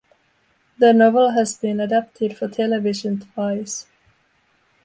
The 0.79 0.93
novel 0.93 1.29
has 1.33 1.55
been 1.57 1.79
adapted 1.79 2.35
for 2.35 2.47
television 2.47 3.19
twice. 3.19 3.85